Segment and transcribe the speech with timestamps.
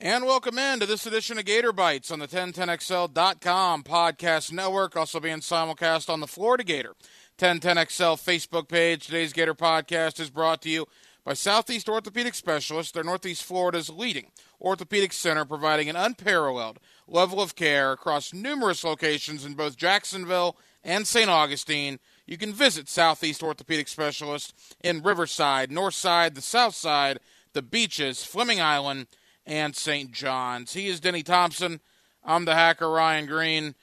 [0.00, 5.18] And welcome in to this edition of Gator Bites on the 1010XL.com podcast network, also
[5.18, 6.94] being simulcast on the Florida Gator
[7.36, 9.06] 1010XL Facebook page.
[9.06, 10.86] Today's Gator podcast is brought to you
[11.24, 12.92] by Southeast Orthopedic Specialists.
[12.92, 14.30] They're Northeast Florida's leading
[14.60, 16.78] orthopedic center, providing an unparalleled
[17.08, 21.28] level of care across numerous locations in both Jacksonville and St.
[21.28, 21.98] Augustine.
[22.24, 27.18] You can visit Southeast Orthopedic Specialists in Riverside, Northside, the South Side,
[27.52, 29.08] the beaches, Fleming Island,
[29.48, 30.12] and St.
[30.12, 30.74] John's.
[30.74, 31.80] He is Denny Thompson.
[32.22, 33.74] I'm the hacker Ryan Green.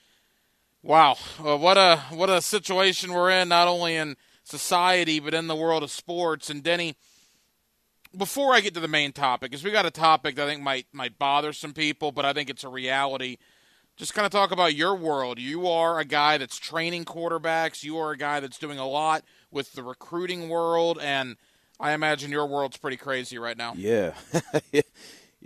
[0.82, 5.48] Wow, uh, what a what a situation we're in, not only in society but in
[5.48, 6.48] the world of sports.
[6.48, 6.94] And Denny,
[8.16, 10.62] before I get to the main topic, because we got a topic that I think
[10.62, 13.36] might might bother some people, but I think it's a reality.
[13.96, 15.40] Just kind of talk about your world.
[15.40, 17.82] You are a guy that's training quarterbacks.
[17.82, 21.36] You are a guy that's doing a lot with the recruiting world, and
[21.80, 23.72] I imagine your world's pretty crazy right now.
[23.74, 24.12] Yeah.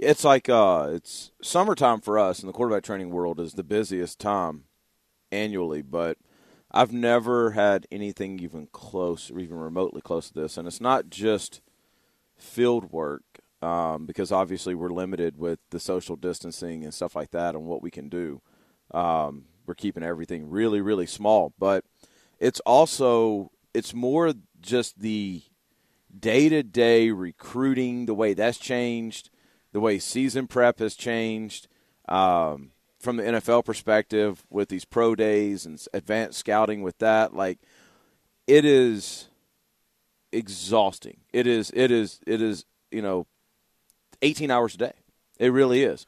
[0.02, 4.18] it's like uh, it's summertime for us in the quarterback training world is the busiest
[4.18, 4.64] time
[5.30, 6.16] annually, but
[6.70, 10.56] I've never had anything even close or even remotely close to this.
[10.56, 11.60] And it's not just
[12.38, 13.22] field work
[13.60, 17.82] um, because obviously we're limited with the social distancing and stuff like that and what
[17.82, 18.41] we can do.
[18.92, 21.84] Um, we're keeping everything really, really small, but
[22.38, 24.32] it's also it's more
[24.62, 25.42] just the
[26.19, 29.28] day to day recruiting, the way that's changed
[29.72, 31.68] the way season prep has changed
[32.08, 37.34] um, from the NFL perspective with these pro days and advanced scouting with that.
[37.34, 37.58] Like,
[38.46, 39.28] it is
[40.32, 41.18] exhausting.
[41.32, 43.26] It is, it is, it is, you know,
[44.22, 44.92] 18 hours a day.
[45.38, 46.06] It really is.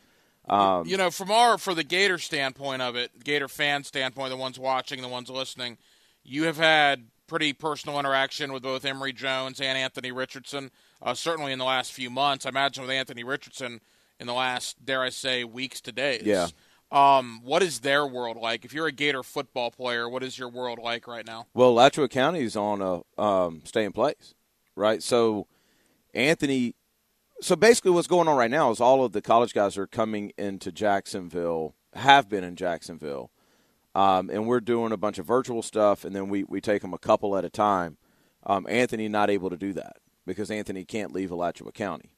[0.49, 4.37] Um, you know, from our, for the Gator standpoint of it, Gator fan standpoint, the
[4.37, 5.79] ones watching, the ones listening,
[6.25, 10.71] you have had pretty personal interaction with both Emory Jones and Anthony Richardson
[11.03, 12.47] uh, certainly in the last few months.
[12.47, 13.81] I imagine with Anthony Richardson
[14.21, 16.23] in the last, dare I say, weeks to days.
[16.25, 16.49] Yeah.
[16.93, 18.65] Um, what is their world like?
[18.65, 21.47] If you're a Gator football player, what is your world like right now?
[21.55, 24.35] Well, Alachua County is on a um, stay in place,
[24.77, 25.03] right?
[25.03, 25.47] So
[26.13, 26.75] Anthony,
[27.41, 30.33] so basically what's going on right now is all of the college guys are coming
[30.37, 33.31] into Jacksonville, have been in Jacksonville,
[33.95, 36.93] um, and we're doing a bunch of virtual stuff, and then we, we take them
[36.93, 37.97] a couple at a time.
[38.45, 39.97] Um, Anthony not able to do that
[40.27, 42.11] because Anthony can't leave Alachua County.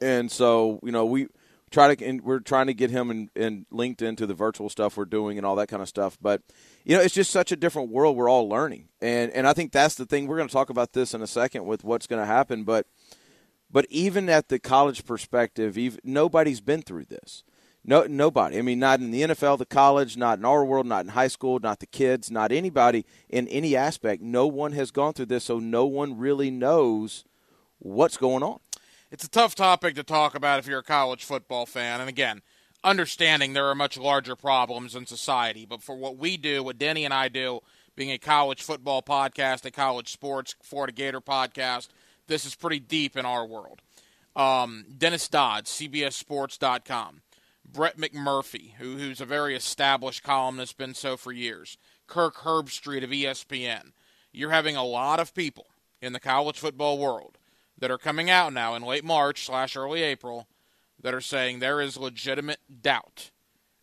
[0.00, 1.28] And so, you know, we
[1.70, 5.04] try to we're trying to get him and in linked into the virtual stuff we're
[5.04, 6.18] doing and all that kind of stuff.
[6.20, 6.42] But
[6.84, 9.72] you know, it's just such a different world we're all learning, and and I think
[9.72, 10.26] that's the thing.
[10.26, 12.86] We're going to talk about this in a second with what's going to happen, but
[13.70, 17.44] but even at the college perspective, even, nobody's been through this.
[17.84, 18.58] No, nobody.
[18.58, 21.28] I mean, not in the NFL, the college, not in our world, not in high
[21.28, 24.22] school, not the kids, not anybody in any aspect.
[24.22, 27.24] No one has gone through this, so no one really knows
[27.78, 28.60] what's going on.
[29.10, 32.00] It's a tough topic to talk about if you're a college football fan.
[32.00, 32.42] And again,
[32.84, 35.64] understanding there are much larger problems in society.
[35.64, 37.60] But for what we do, what Denny and I do,
[37.96, 41.88] being a college football podcast, a college sports Florida Gator podcast,
[42.26, 43.80] this is pretty deep in our world.
[44.36, 47.22] Um, Dennis Dodd, CBSSports.com.
[47.72, 51.76] Brett McMurphy, who, who's a very established columnist, been so for years.
[52.06, 53.92] Kirk Herbstreit of ESPN.
[54.32, 55.66] You're having a lot of people
[56.00, 57.38] in the college football world
[57.78, 60.48] that are coming out now in late March slash early April
[61.00, 63.30] that are saying there is legitimate doubt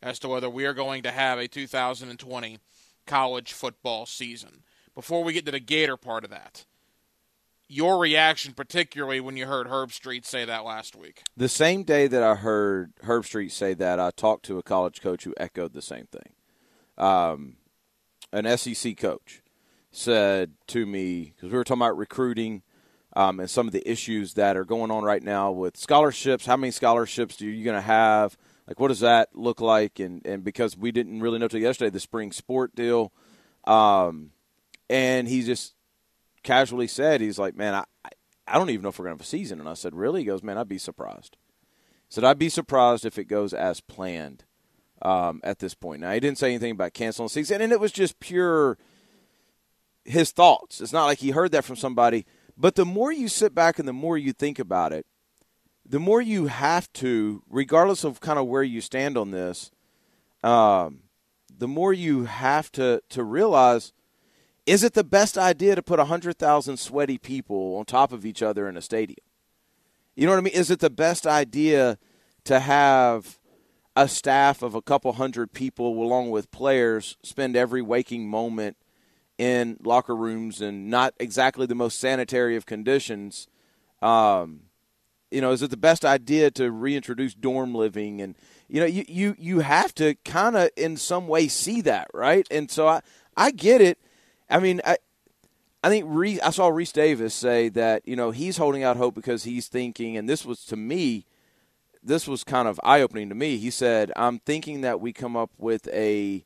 [0.01, 2.59] as to whether we are going to have a 2020
[3.05, 4.63] college football season.
[4.93, 6.65] Before we get to the Gator part of that,
[7.67, 11.23] your reaction, particularly when you heard Herbstreit say that last week.
[11.35, 15.23] The same day that I heard Herbstreit say that, I talked to a college coach
[15.23, 16.33] who echoed the same thing.
[16.97, 17.57] Um,
[18.31, 19.41] an SEC coach
[19.91, 22.61] said to me, because we were talking about recruiting
[23.15, 26.45] um, and some of the issues that are going on right now with scholarships.
[26.45, 28.37] How many scholarships are you going to have?
[28.67, 29.99] Like, what does that look like?
[29.99, 33.13] And, and because we didn't really know till yesterday the spring sport deal.
[33.63, 34.31] Um,
[34.89, 35.74] and he just
[36.45, 37.83] casually said, he's like, man, I,
[38.47, 39.59] I don't even know if we're going to have a season.
[39.59, 40.21] And I said, really?
[40.21, 41.35] He goes, man, I'd be surprised.
[42.07, 44.45] He said, I'd be surprised if it goes as planned
[45.01, 46.01] um, at this point.
[46.01, 48.77] Now, he didn't say anything about canceling the season, and it was just pure
[50.05, 50.79] his thoughts.
[50.79, 52.25] It's not like he heard that from somebody.
[52.55, 55.05] But the more you sit back and the more you think about it,
[55.85, 59.71] the more you have to, regardless of kind of where you stand on this,
[60.43, 61.01] um,
[61.55, 63.91] the more you have to, to realize–
[64.65, 68.67] is it the best idea to put 100,000 sweaty people on top of each other
[68.67, 69.17] in a stadium?
[70.15, 70.53] You know what I mean?
[70.53, 71.97] Is it the best idea
[72.45, 73.37] to have
[73.95, 78.77] a staff of a couple hundred people along with players spend every waking moment
[79.37, 83.47] in locker rooms and not exactly the most sanitary of conditions?
[84.01, 84.61] Um,
[85.31, 88.21] you know, is it the best idea to reintroduce dorm living?
[88.21, 88.35] And
[88.67, 92.47] you know, you you you have to kind of in some way see that, right?
[92.49, 93.01] And so I
[93.35, 93.99] I get it.
[94.49, 94.97] I mean, I
[95.83, 99.13] I think Rece, I saw Rece Davis say that you know he's holding out hope
[99.13, 101.25] because he's thinking, and this was to me,
[102.03, 103.57] this was kind of eye opening to me.
[103.57, 106.43] He said, "I'm thinking that we come up with a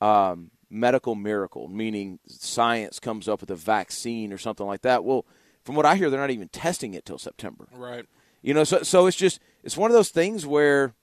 [0.00, 5.26] um, medical miracle, meaning science comes up with a vaccine or something like that." Well,
[5.64, 7.66] from what I hear, they're not even testing it till September.
[7.72, 8.06] Right.
[8.42, 10.94] You know, so so it's just it's one of those things where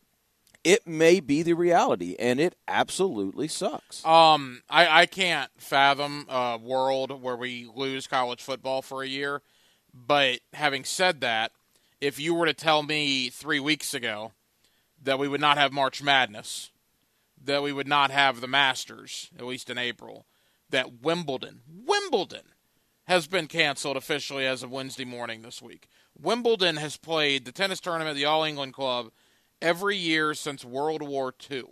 [0.66, 4.04] it may be the reality, and it absolutely sucks.
[4.04, 9.44] Um, I, I can't fathom a world where we lose college football for a year.
[9.94, 11.52] But having said that,
[12.02, 14.34] if you were to tell me three weeks ago
[15.02, 16.72] that we would not have March Madness,
[17.42, 20.26] that we would not have the Masters, at least in April,
[20.72, 22.42] that Wimbledon, Wimbledon,
[23.04, 25.88] has been canceled officially as of Wednesday morning this week.
[26.20, 29.12] Wimbledon has played the tennis tournament, the All England Club,
[29.62, 31.64] every year since World War II.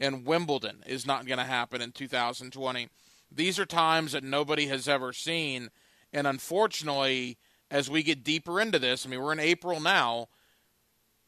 [0.00, 2.88] And Wimbledon is not going to happen in 2020.
[3.30, 5.70] These are times that nobody has ever seen.
[6.12, 7.38] And unfortunately,
[7.70, 10.28] as we get deeper into this, I mean, we're in April now.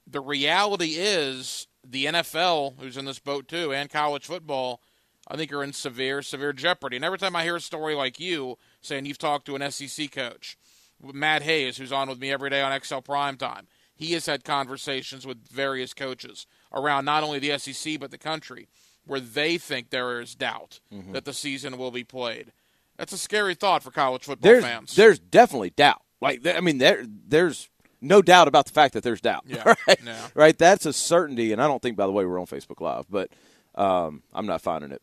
[0.07, 4.81] The reality is the NFL, who's in this boat too, and college football,
[5.29, 6.97] I think are in severe, severe jeopardy.
[6.97, 10.11] And every time I hear a story like you saying you've talked to an SEC
[10.11, 10.57] coach,
[11.03, 13.67] Matt Hayes, who's on with me every day on XL Primetime,
[14.01, 18.67] he has had conversations with various coaches around not only the SEC but the country
[19.05, 21.13] where they think there is doubt mm-hmm.
[21.13, 22.53] that the season will be played.
[22.97, 24.97] That's a scary thought for college football there's, fans.
[24.97, 26.01] There's definitely doubt.
[26.23, 27.69] Like I mean, there there's
[28.01, 29.45] no doubt about the fact that there's doubt.
[29.47, 30.01] Yeah, right?
[30.03, 30.29] yeah.
[30.35, 30.57] right.
[30.57, 33.31] That's a certainty, and I don't think, by the way, we're on Facebook Live, but
[33.75, 35.03] um, I'm not finding it.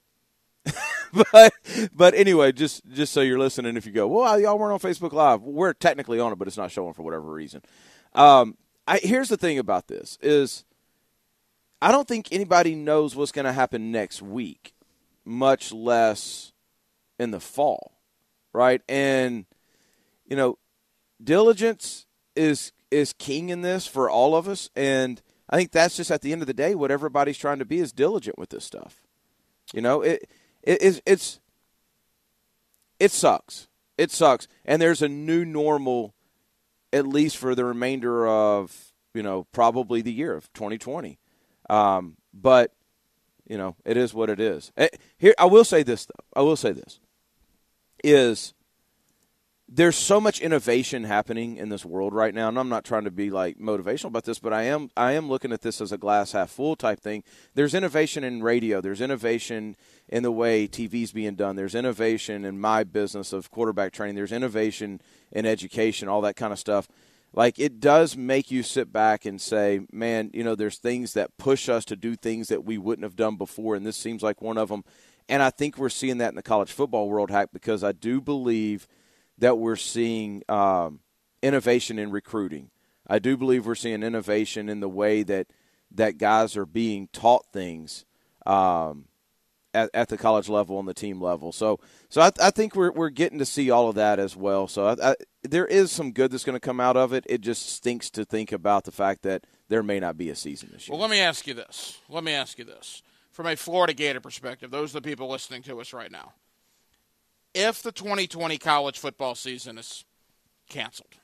[1.31, 1.53] but
[1.94, 5.13] but anyway, just just so you're listening, if you go, well, y'all weren't on Facebook
[5.13, 7.61] Live, we're technically on it, but it's not showing for whatever reason.
[8.15, 10.63] Um, I, here's the thing about this is
[11.81, 14.73] I don't think anybody knows what's going to happen next week,
[15.25, 16.53] much less
[17.19, 17.99] in the fall,
[18.53, 18.81] right?
[18.87, 19.45] And
[20.25, 20.57] you know,
[21.23, 22.05] diligence
[22.35, 26.21] is is king in this for all of us, and I think that's just at
[26.21, 29.01] the end of the day what everybody's trying to be is diligent with this stuff.
[29.73, 30.29] You know, it,
[30.63, 31.39] it it's it's
[32.99, 33.67] it sucks.
[33.97, 36.13] It sucks, and there's a new normal,
[36.97, 41.17] at least for the remainder of you know probably the year of 2020.
[41.69, 42.71] Um, but
[43.47, 44.71] you know, it is what it is.
[44.77, 46.39] Eh, here, I will say this though.
[46.39, 46.99] I will say this
[48.03, 48.53] is
[49.69, 53.11] there's so much innovation happening in this world right now, and I'm not trying to
[53.11, 55.97] be like motivational about this, but I am I am looking at this as a
[55.97, 57.23] glass half full type thing.
[57.53, 59.75] There's innovation in radio, there's innovation
[60.07, 64.31] in the way TV's being done, there's innovation in my business of quarterback training, there's
[64.31, 65.01] innovation
[65.33, 66.87] in education, all that kind of stuff.
[67.33, 71.37] Like it does make you sit back and say, man, you know, there's things that
[71.37, 74.41] push us to do things that we wouldn't have done before, and this seems like
[74.41, 74.85] one of them.
[75.27, 78.21] And I think we're seeing that in the college football world, hack, because I do
[78.21, 78.87] believe
[79.37, 80.99] that we're seeing um,
[81.41, 82.69] innovation in recruiting.
[83.07, 85.47] I do believe we're seeing innovation in the way that
[85.91, 88.05] that guys are being taught things
[88.45, 89.05] um,
[89.73, 91.53] at, at, the college level and the team level.
[91.53, 91.79] So,
[92.09, 94.67] so I, I, think we're we're getting to see all of that as well.
[94.67, 97.25] So, I, I, there is some good that's going to come out of it.
[97.29, 100.69] It just stinks to think about the fact that there may not be a season
[100.73, 100.93] this year.
[100.93, 101.99] Well, let me ask you this.
[102.09, 103.01] Let me ask you this
[103.31, 104.71] from a Florida Gator perspective.
[104.71, 106.33] Those are the people listening to us right now
[107.54, 110.06] if the 2020 college football season is
[110.69, 111.16] canceled,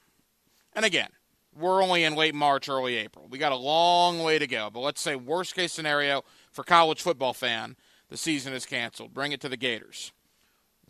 [0.74, 1.10] and again,
[1.58, 3.28] we're only in late March, early April.
[3.30, 4.70] We got a long way to go.
[4.72, 7.76] But let's say worst case scenario for college football fan,
[8.10, 9.14] the season is canceled.
[9.14, 10.12] Bring it to the Gators.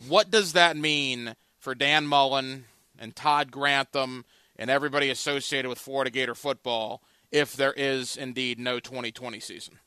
[0.07, 2.65] What does that mean for Dan Mullen
[2.97, 4.25] and Todd Grantham
[4.55, 9.79] and everybody associated with Florida Gator football if there is indeed no 2020 season?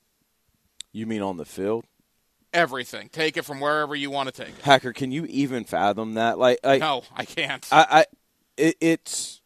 [0.93, 1.85] You mean on the field?
[2.57, 3.09] Everything.
[3.11, 4.63] Take it from wherever you want to take it.
[4.63, 6.39] Hacker, can you even fathom that?
[6.39, 7.67] Like, like no, I can't.
[7.71, 8.05] I, I
[8.57, 9.43] it, it's,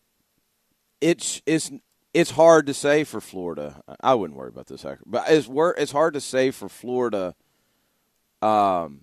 [1.01, 1.71] it's, it's,
[2.15, 3.83] it's hard to say for Florida.
[4.01, 7.35] I wouldn't worry about this, Hacker, but it's it's hard to say for Florida.
[8.43, 9.03] Um,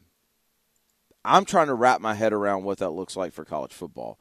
[1.23, 4.19] I'm trying to wrap my head around what that looks like for college football.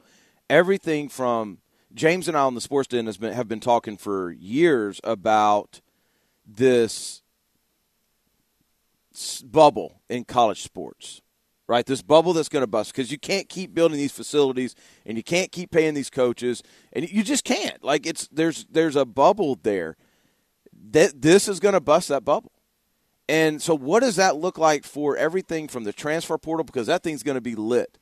[0.49, 1.59] Everything from
[1.93, 5.81] James and I on the Sports Den has been have been talking for years about
[6.45, 7.23] this
[9.43, 11.21] bubble in college sports,
[11.67, 11.85] right?
[11.85, 15.23] This bubble that's going to bust because you can't keep building these facilities and you
[15.23, 17.83] can't keep paying these coaches, and you just can't.
[17.83, 19.97] Like it's there's there's a bubble there
[20.91, 22.51] that this is going to bust that bubble.
[23.29, 26.63] And so, what does that look like for everything from the transfer portal?
[26.63, 27.97] Because that thing's going to be lit.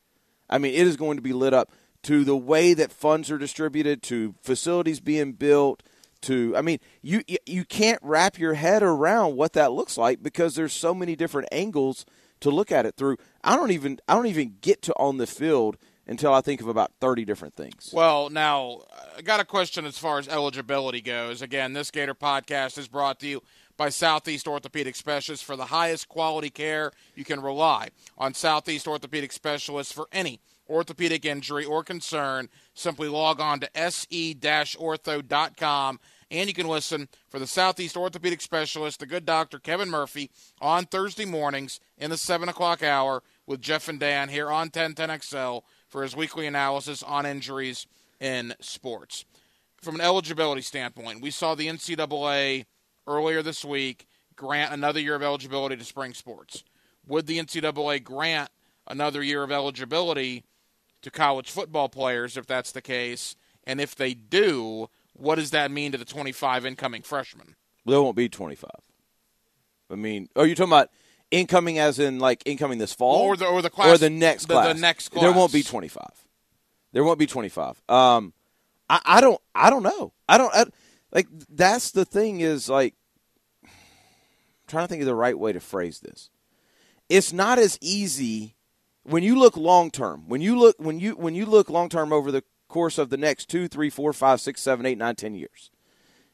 [0.49, 1.71] I mean, it is going to be lit up
[2.03, 5.81] to the way that funds are distributed, to facilities being built,
[6.25, 10.55] to I mean, you you can't wrap your head around what that looks like because
[10.55, 12.05] there's so many different angles
[12.41, 13.17] to look at it through.
[13.43, 15.77] I don't even I don't even get to on the field
[16.07, 17.89] until I think of about 30 different things.
[17.91, 18.81] Well, now
[19.17, 21.41] I got a question as far as eligibility goes.
[21.41, 23.41] Again, this Gator podcast is brought to you
[23.77, 26.91] by Southeast Orthopedic Specialists for the highest quality care.
[27.15, 30.39] You can rely on Southeast Orthopedic Specialists for any
[30.69, 32.49] orthopedic injury or concern.
[32.73, 34.79] Simply log on to se-ortho.com
[36.31, 40.85] and you can listen for the Southeast Orthopedic Specialist, the good doctor Kevin Murphy, on
[40.85, 46.03] Thursday mornings in the 7 o'clock hour with Jeff and Dan here on 1010XL for
[46.03, 47.87] his weekly analysis on injuries
[48.19, 49.25] in sports.
[49.81, 52.65] From an eligibility standpoint, we saw the NCAA
[53.07, 56.63] earlier this week grant another year of eligibility to spring sports.
[57.07, 58.49] Would the NCAA grant
[58.87, 60.43] another year of eligibility
[61.01, 63.35] to college football players if that's the case?
[63.63, 67.55] And if they do, what does that mean to the 25 incoming freshmen?
[67.85, 68.69] There won't be 25.
[69.89, 70.89] I mean, are you talking about
[71.31, 73.21] incoming as in like incoming this fall?
[73.21, 73.87] Or the, or the class.
[73.87, 74.75] Or the next the, class?
[74.75, 75.21] The next class.
[75.21, 76.03] There won't be 25.
[76.91, 77.81] There won't be 25.
[77.89, 78.33] Um,
[78.89, 80.13] I, I don't, I don't know.
[80.27, 80.65] I don't, I,
[81.11, 82.95] like, that's the thing is like,
[83.63, 83.69] I'm
[84.67, 86.29] trying to think of the right way to phrase this.
[87.09, 88.55] It's not as easy
[89.03, 90.27] when you look long term.
[90.27, 92.43] When you look, when you, when you look long term over the
[92.75, 95.71] course of the next two, three, four, five, six, seven, eight, nine, ten years.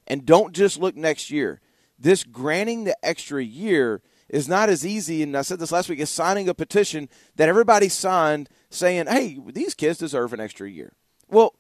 [0.08, 1.62] And don't just look next year.
[2.00, 6.00] This granting the extra year is not as easy, and I said this last week,
[6.00, 10.94] as signing a petition that everybody signed saying, hey, these kids deserve an extra year.
[11.30, 11.54] Well,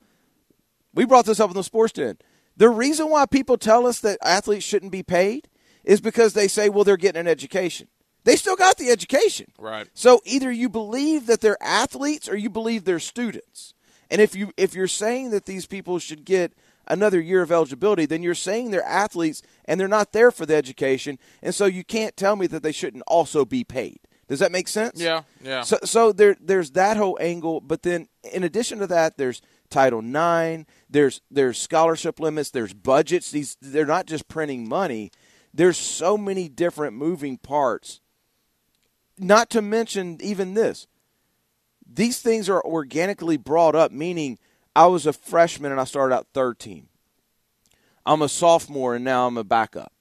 [0.95, 2.17] we brought this up in the sports den.
[2.57, 5.47] The reason why people tell us that athletes shouldn't be paid
[5.83, 7.87] is because they say, well, they're getting an education.
[8.23, 9.51] They still got the education.
[9.59, 9.87] Right.
[9.93, 13.75] So either you believe that they're athletes or you believe they're students.
[14.11, 16.53] And if you if you're saying that these people should get
[16.85, 20.55] another year of eligibility, then you're saying they're athletes and they're not there for the
[20.55, 23.99] education, and so you can't tell me that they shouldn't also be paid.
[24.27, 25.01] Does that make sense?
[25.01, 25.61] Yeah, yeah.
[25.61, 29.99] So so there there's that whole angle, but then in addition to that, there's Title
[29.99, 33.31] IX, there's there's scholarship limits, there's budgets.
[33.31, 35.11] These they're not just printing money.
[35.53, 38.01] There's so many different moving parts.
[39.17, 40.87] Not to mention even this
[41.93, 44.39] these things are organically brought up, meaning
[44.75, 46.87] I was a freshman and I started out third team.
[48.05, 49.93] I'm a sophomore and now I'm a backup.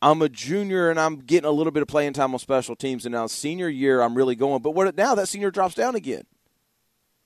[0.00, 3.04] I'm a junior and I'm getting a little bit of playing time on special teams,
[3.04, 4.62] and now senior year I'm really going.
[4.62, 6.22] But what now that senior drops down again?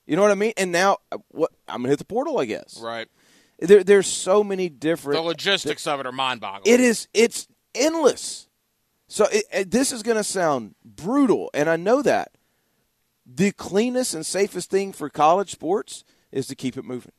[0.07, 0.55] You know what I mean?
[0.57, 1.50] And now uh, what?
[1.69, 2.81] I'm gonna hit the portal, I guess.
[2.83, 3.09] Right.
[3.59, 5.19] There, there's so many different.
[5.19, 6.73] The logistics of it are mind-boggling.
[6.73, 7.09] It is.
[7.12, 8.49] It's endless.
[9.07, 12.33] So it, it, this is gonna sound brutal, and I know that
[13.26, 17.12] the cleanest and safest thing for college sports is to keep it moving.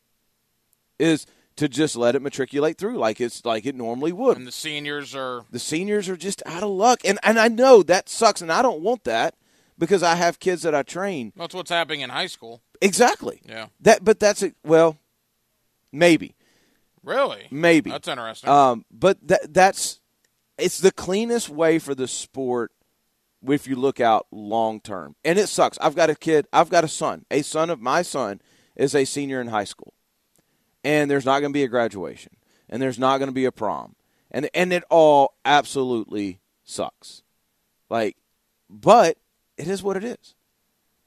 [1.00, 4.38] Is to just let it matriculate through like it's like it normally would.
[4.38, 7.02] And the seniors are the seniors are just out of luck.
[7.06, 9.36] And and I know that sucks and I don't want that
[9.78, 11.32] because I have kids that I train.
[11.36, 12.62] That's what's happening in high school.
[12.82, 13.42] Exactly.
[13.48, 13.68] Yeah.
[13.82, 14.98] That but that's it well
[15.92, 16.36] maybe.
[17.04, 17.48] Really?
[17.52, 17.92] Maybe.
[17.92, 18.50] That's interesting.
[18.50, 20.00] Um but that that's
[20.58, 22.72] it's the cleanest way for the sport
[23.48, 25.16] if you look out long term.
[25.24, 25.78] And it sucks.
[25.80, 27.26] I've got a kid, I've got a son.
[27.32, 28.42] A son of my son
[28.76, 29.94] is a senior in high school.
[30.84, 32.34] And there's not going to be a graduation.
[32.70, 33.96] And there's not going to be a prom.
[34.32, 37.22] And and it all absolutely sucks.
[37.90, 38.18] Like
[38.70, 39.18] but
[39.58, 40.36] it is what it is.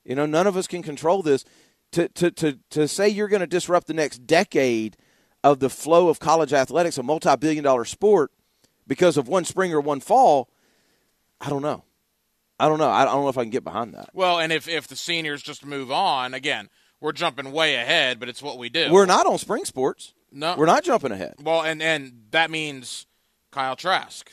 [0.05, 1.45] You know, none of us can control this.
[1.93, 4.97] To to to to say you're going to disrupt the next decade
[5.43, 8.33] of the flow of college athletics, a multi-billion dollar sport
[8.87, 10.49] because of one spring or one fall,
[11.41, 11.85] I don't know.
[12.59, 12.91] I don't know.
[12.91, 14.11] I don't know if I can get behind that.
[14.15, 16.69] Well, and if if the seniors just move on again,
[17.01, 18.91] we're jumping way ahead, but it's what we do.
[18.91, 20.15] We're not on spring sports.
[20.33, 21.35] No, we're not jumping ahead.
[21.43, 23.07] Well, and and that means
[23.51, 24.31] Kyle Trask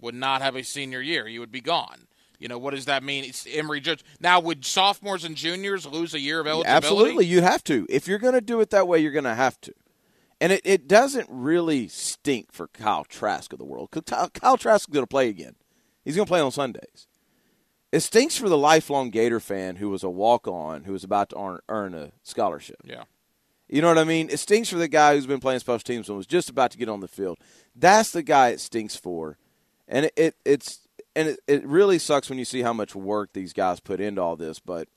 [0.00, 1.26] would not have a senior year.
[1.26, 2.06] He would be gone.
[2.38, 3.24] You know what does that mean?
[3.24, 4.04] It's Emory Judge.
[4.20, 6.86] Now, would sophomores and juniors lose a year of eligibility?
[6.86, 7.86] Absolutely, you'd have to.
[7.88, 9.72] If you're going to do it that way, you're going to have to.
[10.38, 13.88] And it, it doesn't really stink for Kyle Trask of the world.
[13.90, 15.54] Kyle, Kyle Trask is going to play again.
[16.04, 17.06] He's going to play on Sundays.
[17.92, 21.30] It stinks for the lifelong Gator fan who was a walk on who was about
[21.30, 22.76] to earn, earn a scholarship.
[22.84, 23.04] Yeah.
[23.68, 24.28] You know what I mean?
[24.30, 26.78] It stinks for the guy who's been playing special teams and was just about to
[26.78, 27.38] get on the field.
[27.74, 29.38] That's the guy it stinks for.
[29.88, 33.32] And it, it it's and it, it really sucks when you see how much work
[33.32, 34.88] these guys put into all this, but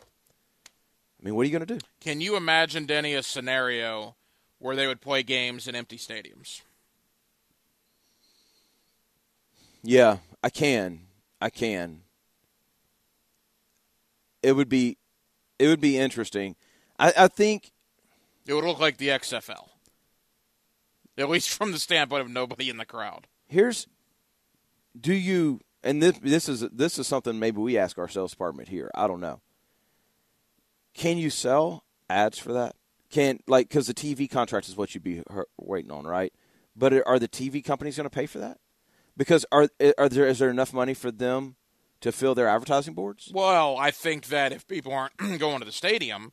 [1.19, 1.85] I mean, what are you going to do?
[1.99, 4.15] Can you imagine Denny a scenario
[4.57, 6.61] where they would play games in empty stadiums?
[9.83, 11.01] Yeah, I can.
[11.41, 12.01] I can.
[14.41, 14.97] It would be
[15.57, 16.55] it would be interesting.
[16.97, 17.71] I, I think
[18.47, 19.69] It would look like the XFL.
[21.17, 23.27] At least from the standpoint of nobody in the crowd.
[23.47, 23.87] Here's
[24.99, 28.69] do you and this this is this is something maybe we ask our sales department
[28.69, 28.89] here.
[28.95, 29.41] I don't know.
[30.93, 32.75] Can you sell ads for that?
[33.09, 35.23] Can like because the TV contract is what you'd be
[35.57, 36.33] waiting on, right?
[36.75, 38.57] But are the TV companies going to pay for that?
[39.17, 41.55] Because are are there is there enough money for them
[42.01, 43.31] to fill their advertising boards?
[43.33, 46.31] Well, I think that if people aren't going to the stadium,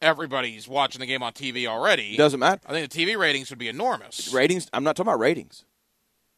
[0.00, 2.16] everybody's watching the game on TV already.
[2.16, 2.60] Doesn't matter.
[2.66, 4.32] I think the TV ratings would be enormous.
[4.32, 4.68] Ratings.
[4.72, 5.64] I'm not talking about ratings.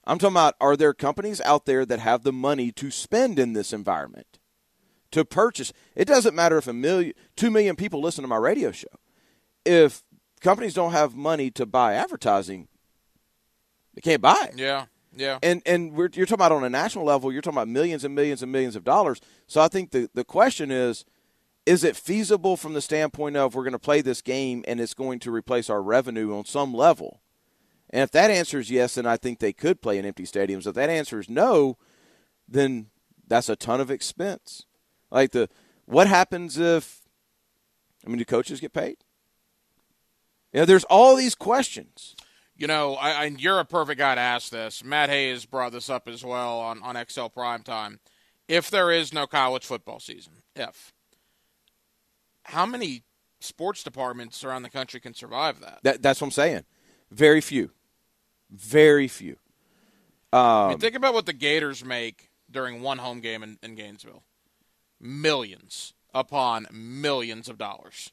[0.06, 3.54] I'm talking about are there companies out there that have the money to spend in
[3.54, 4.38] this environment
[5.12, 5.72] to purchase?
[5.94, 8.88] It doesn't matter if a million, two million people listen to my radio show.
[9.64, 10.02] If
[10.40, 12.68] companies don't have money to buy advertising,
[13.94, 14.58] they can't buy it.
[14.58, 14.86] Yeah.
[15.16, 15.38] Yeah.
[15.42, 18.42] And and you're talking about on a national level, you're talking about millions and millions
[18.42, 19.20] and millions of dollars.
[19.46, 21.04] So I think the, the question is
[21.66, 24.94] is it feasible from the standpoint of we're going to play this game and it's
[24.94, 27.20] going to replace our revenue on some level?
[27.90, 30.66] And if that answer is yes, then I think they could play in empty stadiums.
[30.66, 31.78] If that answer is no,
[32.48, 32.88] then
[33.26, 34.66] that's a ton of expense.
[35.10, 35.48] Like the
[35.86, 37.02] what happens if
[38.04, 38.96] I mean do coaches get paid?
[40.52, 42.13] You know, there's all these questions.
[42.56, 44.84] You know, I, I, you're a perfect guy to ask this.
[44.84, 47.98] Matt Hayes brought this up as well on, on XL Primetime.
[48.46, 50.92] If there is no college football season, if,
[52.44, 53.02] how many
[53.40, 55.80] sports departments around the country can survive that?
[55.82, 56.64] that that's what I'm saying.
[57.10, 57.70] Very few.
[58.50, 59.36] Very few.
[60.32, 63.74] Um, I mean, think about what the Gators make during one home game in, in
[63.74, 64.22] Gainesville
[65.00, 68.12] millions upon millions of dollars.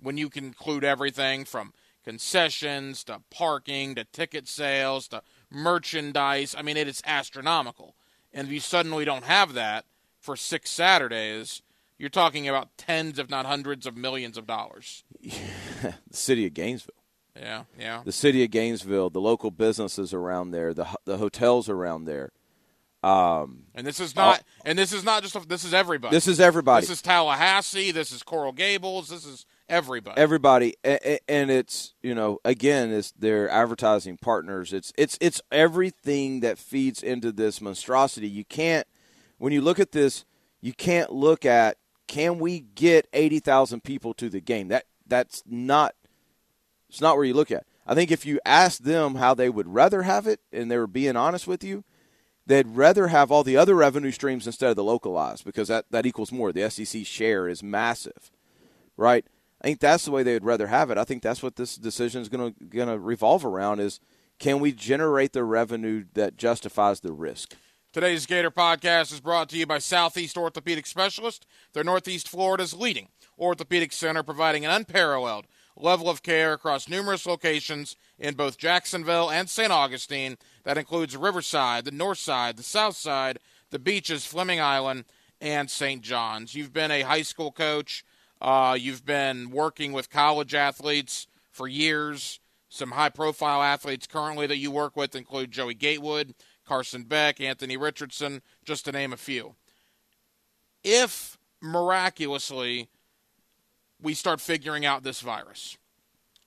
[0.00, 1.72] When you can include everything from–
[2.06, 6.54] concessions to parking to ticket sales to merchandise.
[6.56, 7.96] I mean, it is astronomical.
[8.32, 9.84] And if you suddenly don't have that
[10.20, 11.62] for six Saturdays,
[11.98, 15.02] you're talking about tens, if not hundreds of millions of dollars.
[15.22, 16.94] the city of Gainesville.
[17.34, 18.02] Yeah, yeah.
[18.04, 22.32] The city of Gainesville, the local businesses around there, the the hotels around there.
[23.02, 25.48] Um, and this is not, uh, and this is not just.
[25.48, 26.16] This is everybody.
[26.16, 26.82] This is everybody.
[26.82, 27.90] This is Tallahassee.
[27.90, 29.10] This is Coral Gables.
[29.10, 30.20] This is Everybody.
[30.20, 34.72] Everybody, and it's you know again, it's their advertising partners.
[34.72, 38.28] It's it's it's everything that feeds into this monstrosity.
[38.28, 38.86] You can't
[39.38, 40.24] when you look at this,
[40.60, 44.68] you can't look at can we get eighty thousand people to the game.
[44.68, 45.96] That that's not
[46.88, 47.66] it's not where you look at.
[47.86, 50.86] I think if you ask them how they would rather have it, and they were
[50.86, 51.84] being honest with you,
[52.46, 56.06] they'd rather have all the other revenue streams instead of the localized because that, that
[56.06, 56.52] equals more.
[56.52, 58.30] The SEC share is massive,
[58.96, 59.26] right?
[59.60, 60.98] I think that's the way they would rather have it.
[60.98, 64.00] I think that's what this decision is going to going to revolve around is
[64.38, 67.54] can we generate the revenue that justifies the risk?
[67.92, 71.46] Today's Gator podcast is brought to you by Southeast Orthopedic Specialist.
[71.72, 77.96] They're Northeast Florida's leading orthopedic center providing an unparalleled level of care across numerous locations
[78.18, 79.72] in both Jacksonville and St.
[79.72, 80.36] Augustine.
[80.64, 83.38] That includes Riverside, the North Side, the South Side,
[83.70, 85.04] the beaches, Fleming Island,
[85.40, 86.02] and St.
[86.02, 86.54] John's.
[86.54, 88.04] You've been a high school coach
[88.40, 92.40] uh, you've been working with college athletes for years.
[92.68, 96.34] Some high profile athletes currently that you work with include Joey Gatewood,
[96.66, 99.54] Carson Beck, Anthony Richardson, just to name a few.
[100.84, 102.88] If miraculously
[104.00, 105.78] we start figuring out this virus,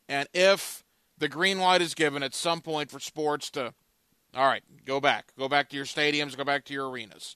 [0.07, 0.83] and if
[1.17, 3.73] the green light is given at some point for sports to,
[4.35, 7.35] all right, go back, go back to your stadiums, go back to your arenas.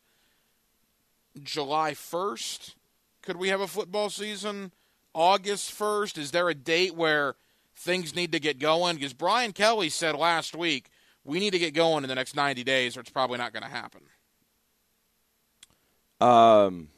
[1.42, 2.76] July 1st,
[3.24, 4.72] could we have a football season
[5.14, 6.18] August 1st?
[6.18, 7.36] Is there a date where
[7.76, 8.98] things need to get going?
[8.98, 10.90] Because Brian Kelly said last week
[11.24, 13.64] we need to get going in the next 90 days or it's probably not going
[13.64, 14.02] to happen.
[16.20, 16.90] Um,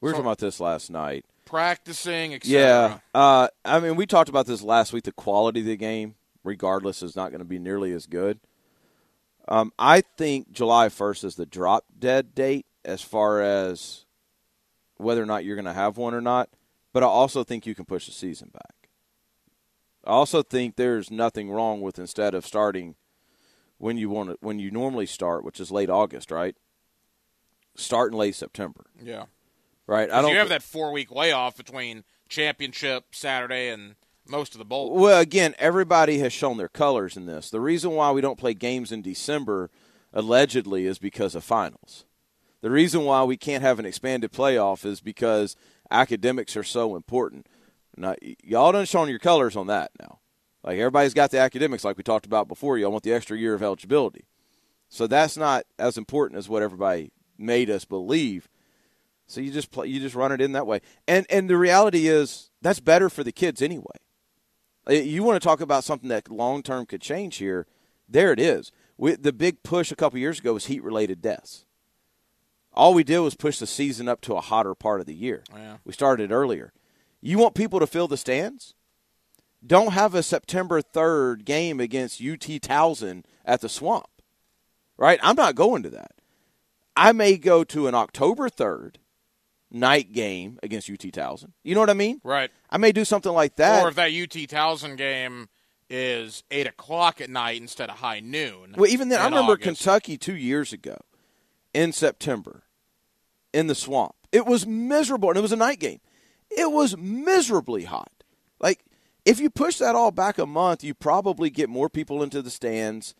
[0.00, 1.24] we were so, talking about this last night.
[1.44, 2.60] Practicing, etc.
[2.60, 2.98] Yeah.
[3.14, 5.04] Uh, I mean, we talked about this last week.
[5.04, 6.14] The quality of the game,
[6.44, 8.40] regardless, is not going to be nearly as good.
[9.46, 14.04] Um, I think July 1st is the drop dead date as far as
[14.98, 16.50] whether or not you're going to have one or not.
[16.92, 18.90] But I also think you can push the season back.
[20.04, 22.94] I also think there's nothing wrong with instead of starting
[23.78, 26.56] when you want to, when you normally start, which is late August, right?
[27.76, 28.86] Start in late September.
[29.00, 29.24] Yeah.
[29.86, 30.10] Right.
[30.10, 30.32] I don't.
[30.32, 33.94] You have that four week layoff between championship Saturday and
[34.26, 34.92] most of the bowl.
[34.92, 37.50] Well, again, everybody has shown their colors in this.
[37.50, 39.70] The reason why we don't play games in December,
[40.12, 42.04] allegedly, is because of finals.
[42.60, 45.56] The reason why we can't have an expanded playoff is because
[45.90, 47.46] academics are so important.
[47.96, 50.18] Now, y'all done shown your colors on that now.
[50.62, 52.78] Like everybody's got the academics, like we talked about before.
[52.78, 54.26] Y'all want the extra year of eligibility,
[54.88, 58.48] so that's not as important as what everybody made us believe.
[59.26, 62.08] So you just play, you just run it in that way, and and the reality
[62.08, 63.96] is that's better for the kids anyway.
[64.88, 67.66] Uh, You want to talk about something that long term could change here?
[68.08, 68.72] There it is.
[68.96, 71.66] We, the big push a couple years ago was heat related deaths.
[72.72, 75.42] All we did was push the season up to a hotter part of the year.
[75.54, 75.78] Yeah.
[75.84, 76.72] We started earlier.
[77.20, 78.74] You want people to fill the stands?
[79.66, 84.06] Don't have a September 3rd game against UT Towson at the Swamp.
[84.96, 85.18] Right?
[85.22, 86.12] I'm not going to that.
[86.96, 88.96] I may go to an October 3rd
[89.70, 91.52] night game against UT Towson.
[91.62, 92.20] You know what I mean?
[92.24, 92.50] Right.
[92.70, 93.84] I may do something like that.
[93.84, 95.48] Or if that UT Towson game
[95.90, 98.74] is eight o'clock at night instead of high noon.
[98.76, 99.64] Well, even then, I remember August.
[99.64, 100.98] Kentucky two years ago
[101.74, 102.64] in September
[103.52, 104.14] in the swamp.
[104.32, 106.00] It was miserable, and it was a night game.
[106.50, 108.12] It was miserably hot.
[108.60, 108.84] Like,
[109.24, 112.50] if you push that all back a month, you probably get more people into the
[112.50, 113.14] stands.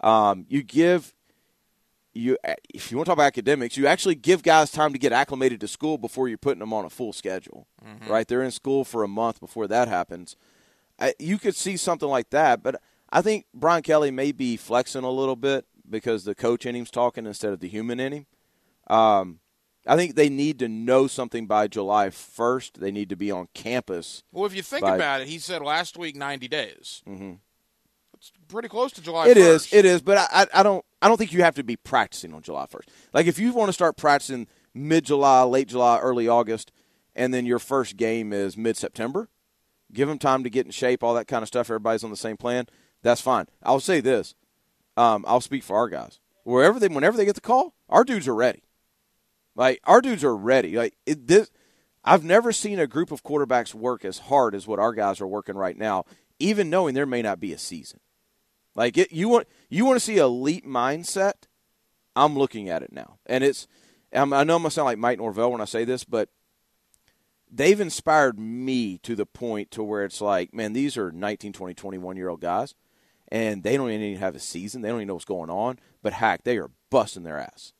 [0.00, 1.14] Um, you give
[2.12, 2.38] you
[2.72, 5.60] if you want to talk about academics, you actually give guys time to get acclimated
[5.60, 7.66] to school before you're putting them on a full schedule.
[8.10, 8.26] Right?
[8.26, 10.36] They're in school for a month before that happens.
[10.98, 12.80] I, you could see something like that, but
[13.10, 16.90] I think Brian Kelly may be flexing a little bit because the coach in him's
[16.90, 18.26] talking instead of the human in him.
[18.88, 19.40] Um,
[19.86, 22.74] I think they need to know something by July 1st.
[22.74, 24.24] They need to be on campus.
[24.32, 27.02] Well, if you think By- about it, he said last week ninety days.
[27.08, 27.34] Mm-hmm.
[28.14, 29.28] It's pretty close to July.
[29.28, 29.72] It is, 1st.
[29.74, 32.32] it is, but I, I, I don't, I don't think you have to be practicing
[32.34, 32.88] on July 1st.
[33.12, 36.72] Like if you want to start practicing mid July, late July, early August,
[37.14, 39.28] and then your first game is mid September,
[39.92, 41.66] give them time to get in shape, all that kind of stuff.
[41.68, 42.66] Everybody's on the same plan.
[43.02, 43.46] That's fine.
[43.62, 44.34] I'll say this.
[44.96, 46.20] Um, I'll speak for our guys.
[46.44, 48.62] Wherever they, whenever they get the call, our dudes are ready.
[49.54, 50.76] Like our dudes are ready.
[50.76, 51.50] Like it, this,
[52.04, 55.26] I've never seen a group of quarterbacks work as hard as what our guys are
[55.26, 56.04] working right now,
[56.38, 58.00] even knowing there may not be a season.
[58.74, 61.32] Like it, you want you want to see elite mindset.
[62.14, 63.66] I'm looking at it now, and it's.
[64.12, 66.28] I'm, I know I'm gonna sound like Mike Norvell when I say this, but
[67.50, 71.74] they've inspired me to the point to where it's like, man, these are 19, 20,
[71.74, 72.74] 21 year old guys,
[73.28, 74.82] and they don't even have a season.
[74.82, 75.78] They don't even know what's going on.
[76.02, 77.72] But heck, they are busting their ass,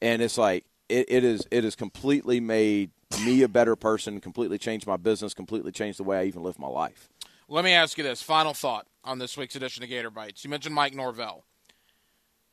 [0.00, 1.46] and it's like it, it is.
[1.50, 2.90] It has completely made
[3.24, 4.20] me a better person.
[4.20, 5.34] Completely changed my business.
[5.34, 7.08] Completely changed the way I even live my life.
[7.48, 10.44] Let me ask you this: final thought on this week's edition of Gator Bites.
[10.44, 11.44] You mentioned Mike Norvell,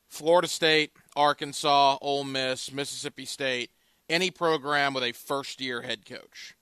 [0.07, 3.71] Florida State, Arkansas, Ole Miss, Mississippi State.
[4.09, 6.55] Any program with a first-year head coach,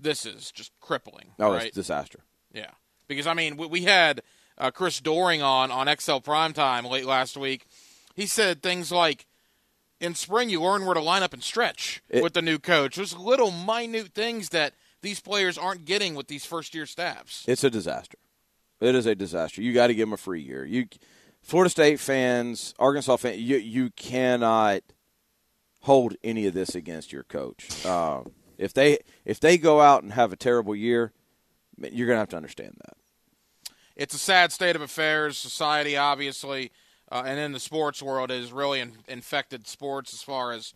[0.00, 1.32] this is just crippling.
[1.38, 1.66] Oh, right?
[1.66, 2.20] it's disaster.
[2.52, 2.70] Yeah,
[3.06, 4.22] because I mean, we had
[4.58, 7.66] uh, Chris Doering on on XL Primetime late last week.
[8.14, 9.26] He said things like,
[10.00, 12.96] "In spring, you learn where to line up and stretch It- with the new coach."
[12.96, 17.44] There's little minute things that these players aren't getting with these first year staffs.
[17.46, 18.18] It's a disaster.
[18.80, 19.62] It is a disaster.
[19.62, 20.64] You got to give them a free year.
[20.64, 20.86] You,
[21.42, 24.82] Florida State fans, Arkansas fans, you you cannot
[25.82, 27.84] hold any of this against your coach.
[27.84, 31.12] Um, if they if they go out and have a terrible year,
[31.78, 32.96] you're gonna have to understand that.
[33.96, 35.38] It's a sad state of affairs.
[35.38, 36.72] Society, obviously,
[37.10, 40.74] uh, and in the sports world, is really in, infected sports as far as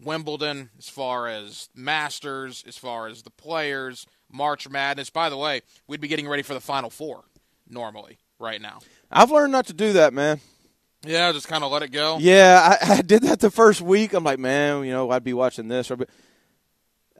[0.00, 5.10] Wimbledon, as far as Masters, as far as the players, March Madness.
[5.10, 7.24] By the way, we'd be getting ready for the Final Four
[7.68, 8.80] normally right now.
[9.10, 10.40] I've learned not to do that, man.
[11.06, 12.18] Yeah, just kind of let it go.
[12.20, 14.14] Yeah, I, I did that the first week.
[14.14, 15.98] I'm like, man, you know, I'd be watching this or.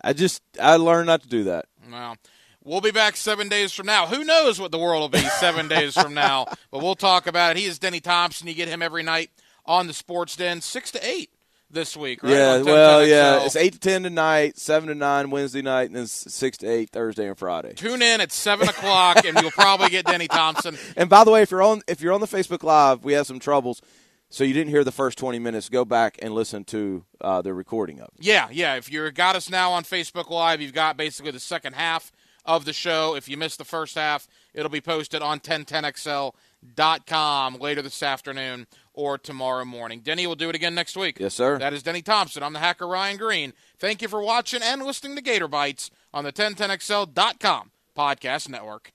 [0.02, 1.64] I just I learned not to do that.
[1.90, 2.16] Well,
[2.64, 4.06] we'll be back seven days from now.
[4.06, 6.46] Who knows what the world will be seven days from now?
[6.70, 7.60] But we'll talk about it.
[7.60, 8.48] He is Denny Thompson.
[8.48, 9.30] You get him every night
[9.64, 11.30] on the Sports Den, six to eight
[11.70, 12.22] this week.
[12.22, 12.32] Right?
[12.32, 15.86] Yeah, On 1010 well, yeah, it's eight to ten tonight, seven to nine Wednesday night,
[15.86, 17.74] and then six to eight Thursday and Friday.
[17.74, 20.76] Tune in at seven o'clock, and you'll probably get Denny Thompson.
[20.96, 23.26] And by the way, if you're on if you're on the Facebook Live, we have
[23.26, 23.82] some troubles.
[24.30, 25.68] So you didn't hear the first 20 minutes.
[25.68, 28.24] Go back and listen to uh, the recording of it.
[28.24, 28.74] Yeah, yeah.
[28.74, 32.10] If you got us now on Facebook Live, you've got basically the second half
[32.44, 33.14] of the show.
[33.14, 39.18] If you missed the first half, it'll be posted on 1010XL.com later this afternoon or
[39.18, 40.00] tomorrow morning.
[40.00, 41.18] Denny will do it again next week.
[41.18, 41.58] Yes, sir.
[41.58, 42.42] That is Denny Thompson.
[42.42, 43.52] I'm the hacker Ryan Green.
[43.78, 48.94] Thank you for watching and listening to Gator Bites on the 1010XL.com podcast network.